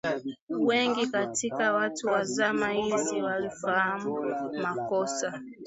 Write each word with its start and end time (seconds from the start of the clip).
Wengi 0.49 1.07
katika 1.07 1.73
watu 1.73 2.07
wa 2.07 2.23
zama 2.23 2.69
hizi 2.69 3.21
walifahamu 3.21 4.23
makosa 4.61 5.41